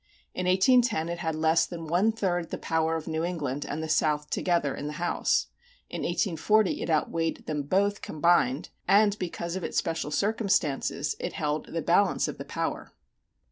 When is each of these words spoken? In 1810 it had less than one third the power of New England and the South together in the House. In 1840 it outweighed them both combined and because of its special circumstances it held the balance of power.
In 0.33 0.47
1810 0.47 1.09
it 1.09 1.19
had 1.19 1.35
less 1.35 1.67
than 1.67 1.85
one 1.85 2.11
third 2.11 2.49
the 2.49 2.57
power 2.57 2.95
of 2.95 3.07
New 3.07 3.23
England 3.23 3.67
and 3.69 3.83
the 3.83 3.87
South 3.87 4.31
together 4.31 4.73
in 4.75 4.87
the 4.87 4.93
House. 4.93 5.45
In 5.91 6.01
1840 6.01 6.81
it 6.81 6.89
outweighed 6.89 7.45
them 7.45 7.61
both 7.61 8.01
combined 8.01 8.69
and 8.87 9.15
because 9.19 9.55
of 9.55 9.63
its 9.63 9.77
special 9.77 10.09
circumstances 10.09 11.15
it 11.19 11.33
held 11.33 11.67
the 11.67 11.83
balance 11.83 12.27
of 12.27 12.39
power. 12.47 12.93